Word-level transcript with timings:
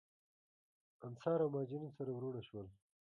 انصار 1.07 1.39
او 1.41 1.49
مهاجرین 1.53 1.91
سره 1.97 2.11
وروڼه 2.13 2.41
شول. 2.47 2.67